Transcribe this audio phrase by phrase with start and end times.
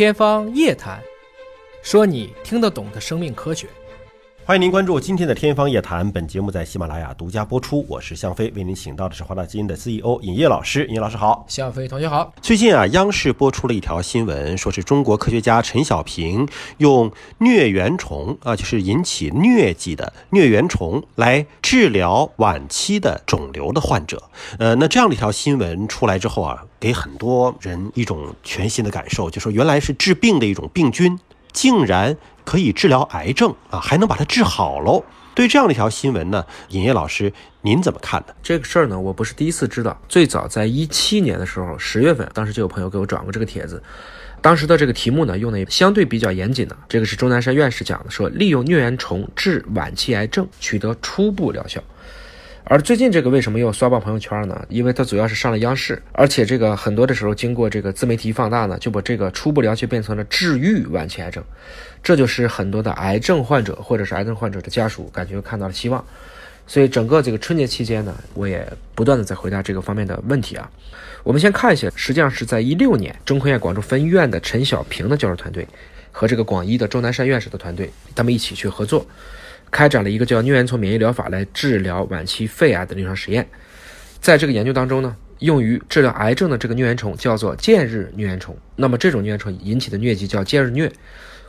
[0.00, 0.98] 天方夜谭，
[1.82, 3.68] 说你听得懂的生命科学。
[4.46, 7.86] 欢迎您关注今天的《天方夜谭》，本节目在喜马拉雅独家播出。
[7.88, 10.84] 我是向飞，为您请到的是华大基因的 CEO 尹烨老师。
[10.86, 12.32] 尹烨老师好，向飞同学好。
[12.42, 16.48] 最近啊，央视播出了一条新闻，说是中国科学家陈小平
[16.78, 24.20] 用疟原虫啊，就是引起疟疾的疟原虫来治疗晚期的肿瘤的患者。
[24.58, 31.16] 呃，那这样的一条新闻出来之后啊，给很多人一种全新的感受，就说原来是治病的一种病菌。
[31.52, 32.16] 竟然
[32.50, 35.04] 可以治疗癌症啊，还能把它治好喽！
[35.36, 37.32] 对这样的一条新闻呢，尹烨老师
[37.62, 38.34] 您怎么看呢？
[38.42, 39.96] 这个事儿呢，我不是第一次知道。
[40.08, 43.80] 最早在一七年的时候，十月份，当时就有朋友给我转过这个帖子。
[44.42, 46.76] 当时的这个题目呢，用的也相对比较严谨的。
[46.88, 51.80] 这个是钟南山院士讲的，说利用疟原虫治晚期癌症，取得初步疗效。
[52.64, 54.64] 而最近这个为什么又刷爆朋友圈呢？
[54.68, 61.42] 因为它主要是上了央视，而且这个很多的时候经过这个自媒体放大呢，就把这个初步疗效变成了治愈晚期癌症，
[62.02, 66.04] 这就是很多的癌症患者或者是癌症患者的家属感觉看到了希望。
[66.66, 70.70] 所以整个这个春节期间呢，我也不断的在回答这个方面的问题啊。
[71.24, 75.66] 我们先看一下，实际上是在一六年，中科院广州分院的陈小平的教授团队
[76.12, 79.04] 和这个广医的钟南山院士的团队，他们一起去合作。
[79.70, 83.48] 开展了一个叫疟原虫免疫疗法来治疗晚期肺癌的临床实验，
[84.20, 88.56] 在这个研究当中呢，用于治疗癌症的这个疟原虫叫做剑日疟原虫。
[88.74, 90.90] 那么这种疟原虫引起的疟疾叫剑日疟。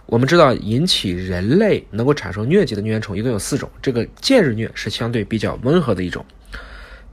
[0.05, 6.25] 我们知道引起人类能够产生疟疾的疟原虫一共有四种，这个剑日疟是相对比较温和的一种。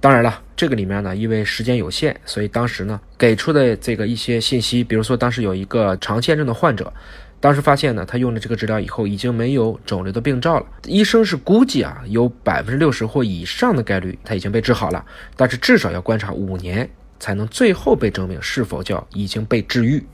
[0.01, 6.93] 当然了，这个里面呢，因为时间有限，所以当时呢给出的这个一些信息，比如说当时有一个肠腺症的患者。
[7.41, 10.67] 当时发现呢，他用了这个治疗以后，已经没有肿瘤的病灶了。
[10.87, 15.05] 医生是估计啊，有百分之六十或以上的概率他已经被治好了，
[15.37, 20.05] 但是至少要观察五年才能最后被证明是否叫已经被治愈。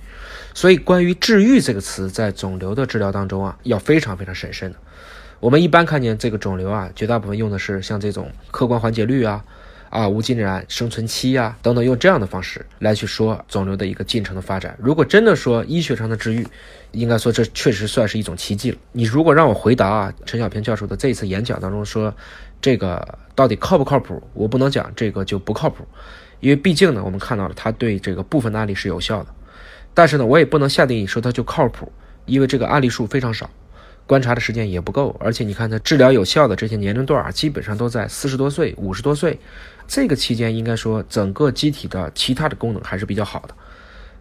[0.53, 4.79] 所以，关于“治愈”这个词，在肿瘤的治疗当中啊，要非常非常审慎的。
[5.41, 9.45] 我们一般看见这个肿瘤啊，绝大部分用的是像这种客观缓解率啊。
[9.95, 14.77] 啊，无尽染生存期呀，等等，用这样的方式来去说肿瘤的一个进程的发展。
[14.83, 16.45] 如果真的说医学上的治愈，
[16.91, 18.77] 应该说这确实算是一种奇迹了。
[18.91, 22.13] 你如果让我回答啊，陈小平教授的这一次演讲当中说
[22.61, 23.07] 这个
[23.37, 25.87] 到底靠不靠谱，我不能讲这个就不靠谱，
[26.41, 29.29] 因为毕竟呢，我们看到了他对这个部分的案例是有效的，
[29.95, 31.93] 但是呢，我也不能下定义说它就靠谱，
[32.27, 33.49] 因为这个案例数非常少。
[34.07, 39.39] 观察的时间也不够，而且你看它治疗有效的这些年龄段啊，基本上都在四十多岁、五十多岁，
[39.87, 43.55] 这个期间应该说整个机体的其他的功能还是比较好的。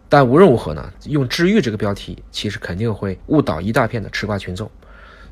[0.08, 4.70] 但无论如何呢，用治愈这个标题，其实肯定会误导一大片的吃瓜群众。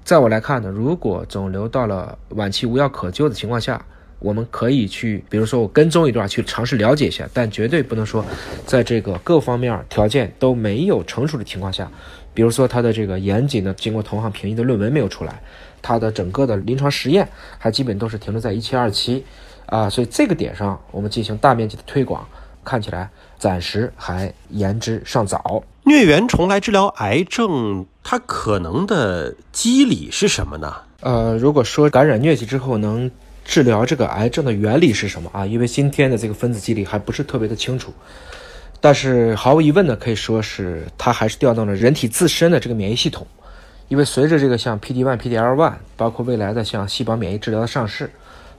[0.05, 3.83] 在我来看呢，如果肿瘤到了晚期无药可救的情况下，
[4.19, 8.25] 我们可以去，比如说我跟踪一段去尝试了解一下，但绝对不能说
[8.67, 11.91] 在这个各方面条件都没有成熟的情况下。
[12.35, 15.43] 比如说，他的这个严谨的经过同行评议的论文没有出来，
[15.83, 17.29] 他的整个的临床实验
[17.59, 19.25] 还基本都是停留在一期、二期，
[19.67, 22.27] 啊，所以这个点上我们进行大面积的推广，
[22.65, 25.63] 看起来暂时还言之尚早。
[25.85, 30.75] 疟原虫来治疗癌症，它可能的机理是什么呢？
[31.01, 33.11] 呃，如果说感染疟疾之后能
[33.45, 35.45] 治疗这个癌症的原理是什么啊？
[35.45, 37.93] 因为今天的这个分子机理还不是特别的清楚。
[38.83, 43.25] 但是毫无疑问呢，可以说是它还是调动了人体自身的这个免疫系统，
[43.87, 48.11] 因为随着这个像 PD-1、PD-L1，包括未来的像细胞免疫治疗的上市，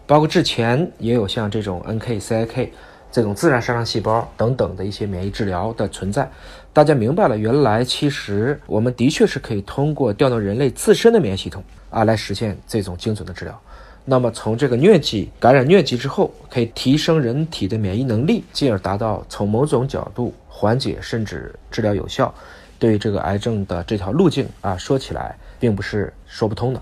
[0.07, 2.69] 包括之前也有像这种 NK、CIK
[3.11, 6.31] 这种自然杀伤细胞等等的一些免疫治疗的存在，
[6.71, 13.61] 大家明白了，原来其实我们的确是可以通过调动人类自身的免疫系统啊，来实现这种精准的治疗。
[14.05, 22.33] 那么从这个疟疾感染疟疾之后，可以提升人体的免疫能力，进而达到从某种角度缓解甚至治疗有效。
[22.79, 26.81] 对于这个癌症的这条路径啊，说起来并不是说不通的。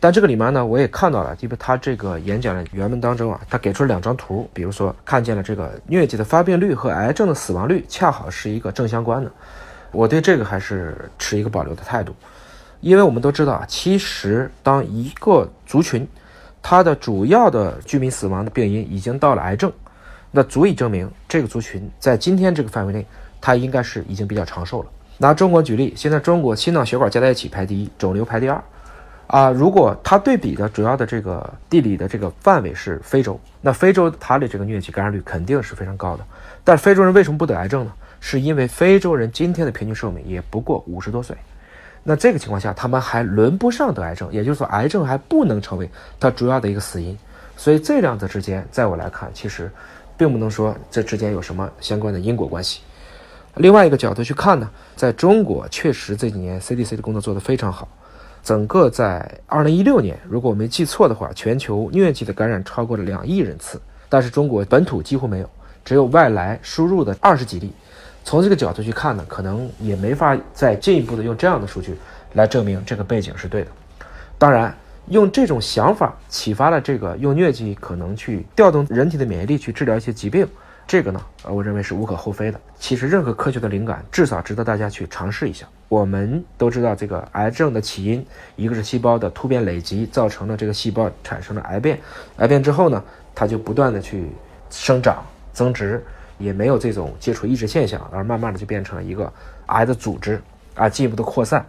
[0.00, 9.30] 但这个里面呢，我也看到了，因为他这个演讲的原文当中啊，他给出了两张图，比如说看见了这个疟疾的发病率和癌症的死亡率恰好是一个正相关的。
[9.92, 12.14] 我对这个还是持一个保留的态度，
[12.80, 16.08] 因为我们都知道啊，其实当一个族群
[16.70, 19.72] 它的主要的居民死亡的病因已经到了癌症，
[20.30, 23.06] 那足以证明这个族群在今天这个范围内，
[23.40, 24.90] 它应该是已经比较长寿了。
[25.16, 28.62] 拿中国举例，现在中国心脏血管加在一起排第一，肿瘤排第二，
[29.28, 36.24] 啊，如果它对比的主要的这个地理的这个范围是非洲，那非洲它的这个疟疾感染率肯定是非常高的。
[36.62, 37.92] 但非洲人为什么不得癌症呢？
[38.20, 41.34] 是因为非洲人今天的平均寿命也不过五十多岁。
[42.10, 45.86] 那这个情况下，他们还轮不上得癌症，也就是说，癌症还不能成为
[46.18, 47.14] 它主要的一个死因。
[47.54, 49.70] 所以这两者之间，在我来看，其实
[50.16, 52.80] 并不能说这之间有什么相关的因果关系。
[53.56, 57.86] 另外一个角度去看呢，在中国确实这几年 CDC 的工作做得非常好。
[58.42, 63.78] 整个在2016年，如果我没记错的话，全球疟疾的感染超过了两亿人次，
[64.08, 65.50] 但是中国本土几乎没有，
[65.84, 67.70] 只有外来输入的二十几例。
[68.28, 71.96] 从这个角度去看呢，可能也没法再进一步的用这样的数据
[72.34, 73.70] 来证明这个背景是对的。
[74.36, 74.76] 当然，
[75.06, 80.46] 用这种想法启发了这个用疟疾可能去调动人体的免疫力去治疗一些疾病，
[80.86, 82.60] 这个呢，呃，我认为是无可厚非的。
[82.78, 85.66] 其实任何科学的灵感，至少值得大家去尝试一下。
[85.88, 88.22] 我们都知道，这个癌症的起因，
[88.56, 91.98] 一个是细胞的突变累积，造成了这个细胞产生了癌变，
[92.36, 93.02] 癌变之后呢，
[93.34, 94.26] 它就不断的去
[94.68, 96.04] 生长增殖。
[96.38, 99.32] 也没有这种接触抑制现象，而慢慢的就变成了一个
[99.66, 100.40] 癌的组织
[100.74, 101.64] 啊，进一步的扩散。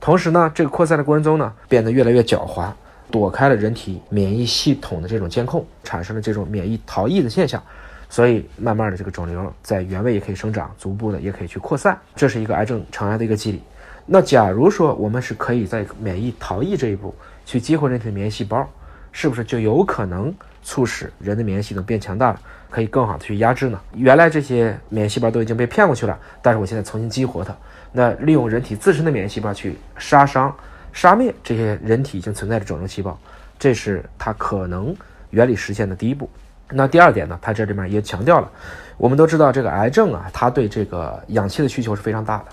[0.00, 2.70] 同时呢，这个扩散的过程中呢，变得越来越狡猾，
[3.10, 7.62] 躲开了人体免疫系统的这种监控，产生了这种免疫逃逸的现象。
[8.10, 13.62] 所以慢慢的，这个肿瘤在原位也可以生长，逐步的也可以去扩散，这是一个癌症成癌的一个机理。
[14.06, 17.14] 那假如说我们是可以在免疫逃逸这一步
[17.46, 18.68] 去激活人体的免疫细胞，
[19.10, 20.32] 是不是就有可能
[20.64, 22.40] 促使人的免疫系统变强大了？
[22.70, 23.80] 可以更好的去压制呢？
[23.94, 27.56] 原来这些免疫细胞都已经被骗过去了，但是我现在重新激活它，
[27.92, 30.52] 那利用人体自身的免疫细胞去杀伤、
[30.92, 33.16] 杀灭这些人体已经存在的肿瘤细胞，
[33.60, 34.92] 这是它可能
[35.30, 36.28] 原理实现的第一步。
[36.70, 37.38] 那第二点呢？
[37.40, 38.50] 它这里面也强调了，
[38.96, 42.44] 我们都知道这个癌症啊，它对这个氧气的需求是非常大的。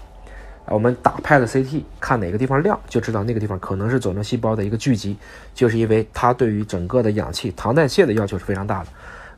[0.71, 5.17] 我们打拍的 CT 看哪个地方亮，就知道那个地方可能是肿瘤细胞的一个聚集，
[5.53, 8.87] 就是因为它对于整个的氧气糖代谢的要求是非常大的。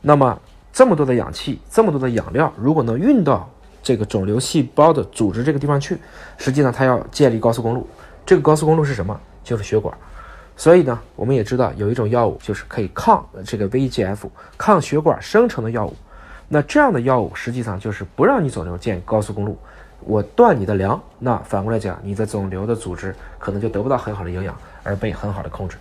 [0.00, 0.40] 那么
[0.72, 3.50] 这么多的氧气，这么多的养料，如果能运到
[3.82, 5.98] 这个肿瘤细胞的组织这个地方去，
[6.38, 7.86] 实际上它要建立高速公路。
[8.24, 9.18] 这个高速公路是什么？
[9.42, 9.96] 就是血管。
[10.56, 15.94] 所以呢，我们也知道有一种药物就是可以抗这个 VEGF、抗血管生成的药物。
[16.48, 19.58] 那这样的药物实际上就是不让你肿瘤建高速公路，
[20.06, 21.00] 我断你的粮。
[21.18, 25.76] 那反过来讲，你的肿瘤的组织可能就得不到很好的营养，而被很好的控制。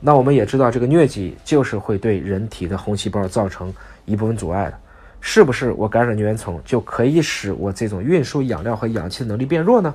[0.00, 3.74] 那我们也知道，这个疟疾就是会对人体的红细胞造成
[4.04, 4.78] 一部分阻碍的，
[5.20, 5.72] 是不是？
[5.72, 9.92] 我感染疟原虫就可以使我这种运输养料和氧气的能力变弱呢？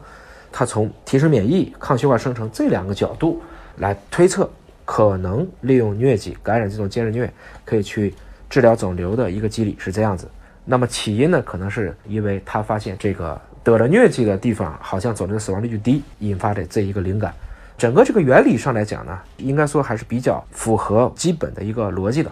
[0.52, 3.42] 它从提升免疫、抗血管生成这两个角度
[3.78, 4.48] 来推测，
[4.86, 7.30] 可能利用疟疾感染这种尖锐疟
[7.64, 8.14] 可以去
[8.50, 10.30] 治疗肿瘤的一个机理是这样子。
[10.66, 17.34] 那么起因呢，可能是因为他发现这个得了疟疾的地方好像肿瘤死亡率就低，引发的这一个灵感。
[17.78, 22.32] 整个这个原理上来讲呢，应该说还是比较符合基本的一个逻辑的，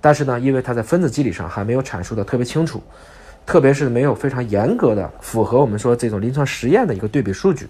[0.00, 2.82] 但是呢，因为它在分子机理上还没有阐述的特别清楚，
[3.44, 7.66] 特别是没有非常严格的符合我们说这种临床实验的一个对比数据，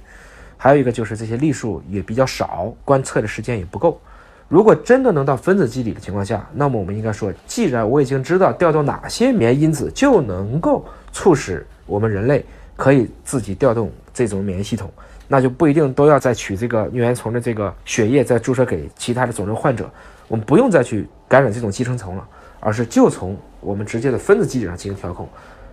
[0.57, 4.01] 还有一个就是这些例数也比较少，观测的时间也不够。
[4.49, 12.45] 如果真的能到分子机理的情况下，那么我们应该说，既然我已经知道调动哪些免疫因子就能够促使我们人类
[12.79, 14.91] 可以自己调动这种免疫系统。
[15.31, 19.91] 那就不一定都要再取这个疟原虫的这个血液再注射给其他的肿瘤患者，
[20.27, 22.27] 我们不用再去感染这种寄生虫了，
[22.61, 25.29] 而是就从我们直接的分子机制上进行调控。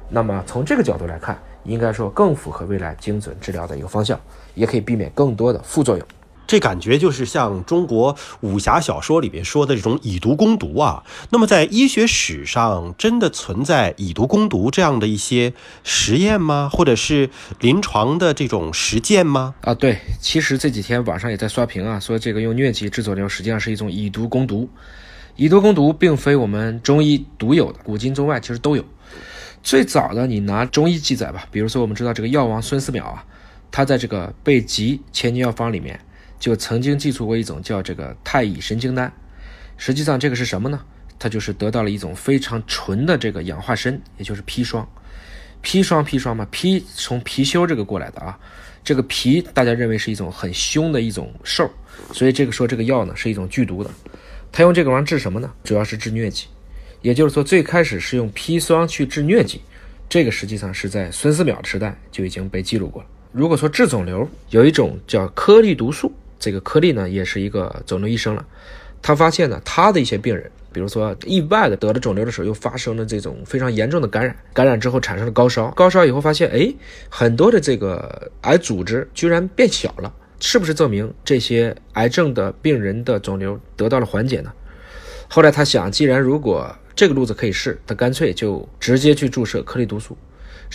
[0.09, 4.19] 那么从这个角度来看，应该说更符合未来精准治疗的一个方向，
[4.55, 6.05] 也可以避免更多的副作用。
[6.47, 11.03] 这感觉就是像中国武侠小说里边说的这种以毒攻毒啊。
[11.29, 15.53] 那么在医学史上，真的存在以毒攻毒这样的一些
[15.83, 16.69] 实验吗？
[16.71, 19.55] 或者是临床的这种实践吗？
[19.61, 24.69] 啊，对，其实这几天网上也在刷屏啊，说这个用疟疾治肿瘤实际上是一种以毒攻毒。
[25.35, 28.85] 以毒攻毒并非我们中医独有的，古今中外其实都有。
[29.63, 33.25] 最早的你拿中医记载吧，比如说我们知道这个药王孙思邈啊，
[33.71, 35.99] 他在这个备急千金药方里面。
[36.45, 39.11] 就曾经记述过一种叫这个太乙神经丹，
[39.77, 40.79] 实际上这个是什么呢？
[41.17, 44.87] 它就是得到了一种非常纯的这个氧化砷，也就是砒霜。
[45.63, 48.37] 砒霜砒霜嘛，砒从貔貅这个过来的啊。
[48.83, 51.67] 这个貔大家认为是一种很凶的一种兽，
[52.13, 53.89] 所以这个说这个药呢是一种剧毒的。
[54.51, 55.51] 他用这个玩意治什么呢？
[55.63, 56.45] 主要是治疟疾。
[57.01, 59.59] 也就是说，最开始是用砒霜去治疟疾，
[60.07, 63.07] 这个实际上是在孙思邈时代就已经被记录过了。
[63.31, 66.13] 如果说治肿瘤，有一种叫颗粒毒素。
[66.39, 68.45] 这个颗粒呢，也是一个肿瘤医生了。
[69.01, 76.73] 他发现呢，他的一些病人，比如说意外的得了肿瘤的时候，又发生了这种非常严重的感染，感染之后产生了高烧，高烧以后发现，哎，
[77.07, 84.51] 很多的这个癌组织居然变小了，是不是证明这些癌症的病人的肿瘤得到了缓解呢？
[85.27, 90.17] 后来他想，既然如果这个路子可以试，他干脆就直接去注射颗粒毒素。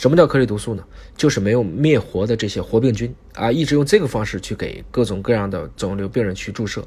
[0.01, 0.83] 什么叫颗粒毒素呢？
[1.15, 6.83] 就是没有灭活的这些活病菌啊，一直用这个方式去给各种各样的肿瘤病人去注射。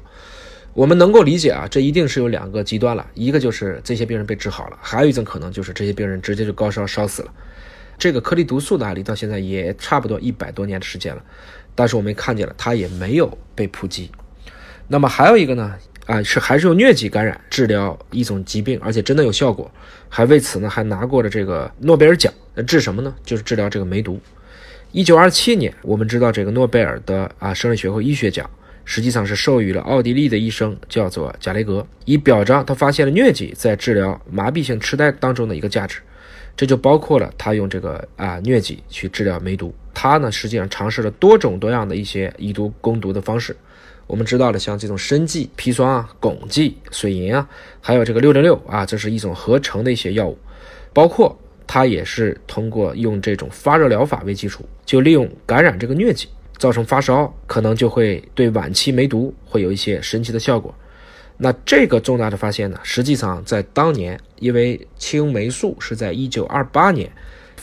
[0.72, 7.32] 我们能够理解啊，这一定是有两个极端了，一个就是这些病人被治好了，还有一种可能就是这些病人直接就高烧烧死了。
[7.96, 11.22] 这个颗粒毒素的案例到现在也差不多一百多年的时间了，
[11.76, 14.10] 但是我们看见了它也没有被普及。
[14.88, 15.76] 那么还有一个呢，
[16.06, 19.70] 啊是还是用疟疾感染治疗一种疾病，而且真的有效果，
[20.08, 22.32] 还为此呢还拿过了这个诺贝尔奖。
[22.54, 23.14] 那治什么呢？
[23.24, 24.20] 就是治疗这个梅毒。
[24.92, 28.48] 一九二七年，我们知道这个诺贝尔的啊生理学和医学奖，
[28.84, 36.00] 实际上是授予了奥地利的医生叫做贾雷格，以表彰他发现了疟疾在治疗麻痹性痴呆当中的一个价值。
[36.56, 39.74] 这就包括了他用这个啊疟疾去治疗梅毒。
[39.92, 43.56] 他呢实际上尝试了多种多样的一些以毒攻毒的方式。
[44.06, 47.48] 我们知道了，像这种参剂、砒霜啊、汞剂、水银啊，
[47.80, 50.38] 还有这个六零六啊，这是一种合成的一些药物，
[50.92, 51.36] 包括。
[51.66, 60.72] 它也是通过用这种发热疗法为基础，就利用感染这个疟疾造成发烧，可能就会对晚期梅毒会有一些神奇的效果。
[61.38, 67.10] 那这个重大的发现呢，实际上在当年，因为青霉素是在一九二八年，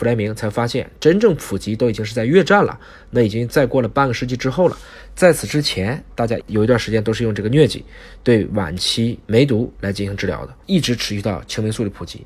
[0.01, 2.79] 弗莱明才发现，真正普及都已经是在越战了，
[3.11, 4.75] 那已经再过了半个世纪之后了。
[5.13, 7.85] 在此之前，大家有一段时间都是用这个疟疾
[8.23, 12.25] 对晚期梅毒来进行治疗的，一直持续到青霉素的普及。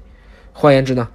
[0.53, 1.05] 换言之呢？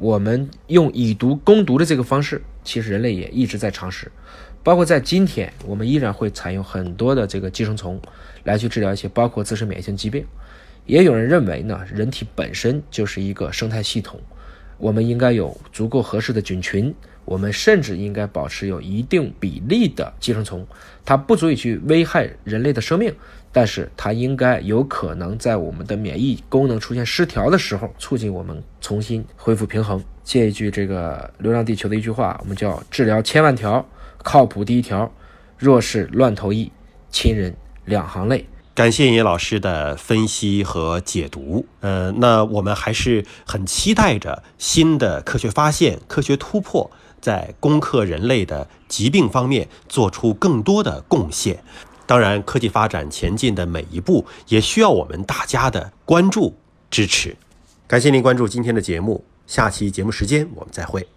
[0.00, 4.10] 我们用以毒攻毒的这个方式，其实人类也一直在尝试，
[4.64, 8.02] 包括在今天，我们依然会采用很多的这个寄生虫
[8.42, 10.26] 来去治疗一些包括自身免疫性疾病。
[10.84, 14.20] 也有人认为呢，人体本身就是一个生态系统，
[14.78, 16.94] 我们应该有足够合适的菌群。
[17.24, 20.66] 我们甚至应该保持有一定比例的寄生虫，
[21.04, 23.14] 它不足以去危害人类的生命，
[23.52, 30.02] 但是它应该有可能在我们的免疫功能出现失调的时候，促进我们重新恢复平衡。
[30.24, 33.86] 借一句这个《流浪地球》的一句话，我们叫治疗千万条，
[34.22, 35.12] 靠谱第一条。
[35.58, 36.72] 若是乱投医，
[37.10, 37.54] 亲人
[37.84, 38.46] 两行泪。
[38.78, 41.66] 感谢叶老师的分析和解读。
[41.80, 46.88] 呃，那我们还是很期待着新的科学发现、科学突破。
[47.20, 51.64] 在攻克人类的疾病方面做出更多的贡献。
[52.06, 56.56] 当然，科技发展前进的每一步也需要我们大家的关注
[56.88, 57.36] 支持。
[57.88, 61.08] 感谢您关注今天的节目，下期节目时间我们再会。